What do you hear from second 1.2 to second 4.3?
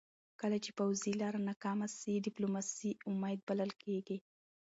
لاره ناکامه سي، ډيپلوماسي امید بلل کېږي.